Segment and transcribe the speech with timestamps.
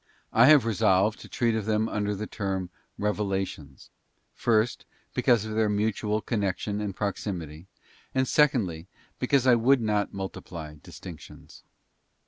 [0.33, 3.91] I have resolved to treat of them under the term Revelations—
[4.45, 5.75] first, because of their XXV.
[5.75, 7.67] mutual connection and proximity,
[8.15, 8.87] and, secondly,
[9.19, 11.61] because I would not multiply distinctions.